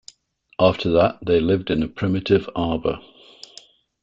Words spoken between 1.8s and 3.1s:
a primitive arbor.